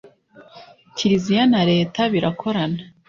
Kiliziya 0.95 1.43
na 1.51 1.61
leta 1.71 2.01
birakorana 2.13 2.81